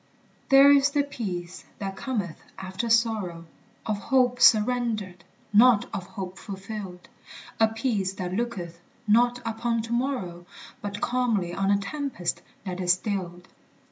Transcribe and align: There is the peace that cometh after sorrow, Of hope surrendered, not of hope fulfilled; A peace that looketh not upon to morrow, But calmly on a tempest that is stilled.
There 0.49 0.71
is 0.71 0.89
the 0.89 1.03
peace 1.03 1.63
that 1.77 1.95
cometh 1.95 2.37
after 2.57 2.89
sorrow, 2.89 3.45
Of 3.85 3.99
hope 3.99 4.41
surrendered, 4.41 5.23
not 5.53 5.85
of 5.93 6.07
hope 6.07 6.39
fulfilled; 6.39 7.07
A 7.59 7.67
peace 7.67 8.13
that 8.13 8.33
looketh 8.33 8.81
not 9.07 9.43
upon 9.45 9.83
to 9.83 9.93
morrow, 9.93 10.47
But 10.81 11.01
calmly 11.01 11.53
on 11.53 11.69
a 11.69 11.77
tempest 11.77 12.41
that 12.65 12.79
is 12.79 12.93
stilled. 12.93 13.47